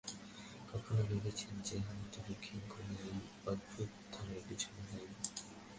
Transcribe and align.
কখনো 0.69 1.01
ভেবেছেন 1.03 1.53
যে, 1.65 1.75
হয়তো 1.79 2.19
দক্ষিণ 2.27 2.59
কোরিয়াই 2.69 3.09
এই 3.09 3.19
অভ্যুত্থানের 3.47 4.41
পেছনে 4.47 4.81
দায়ী? 4.89 5.07